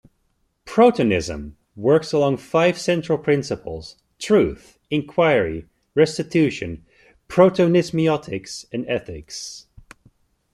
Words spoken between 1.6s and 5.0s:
works along five central principles: truth,